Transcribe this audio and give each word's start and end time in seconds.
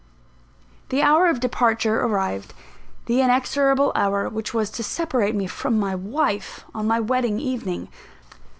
The 0.89 1.03
hour 1.03 1.27
of 1.27 1.39
departure 1.39 1.99
arrived; 2.01 2.55
the 3.05 3.21
inexorable 3.21 3.91
hour 3.93 4.27
which 4.29 4.51
was 4.51 4.71
to 4.71 4.83
separate 4.83 5.35
me 5.35 5.45
from 5.45 5.79
my 5.79 5.93
wife 5.93 6.65
on 6.73 6.87
my 6.87 6.99
wedding 6.99 7.39
evening. 7.39 7.87